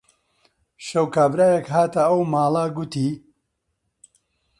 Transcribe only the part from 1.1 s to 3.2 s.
کابرایەک هاتە ئەو ماڵە، گوتی: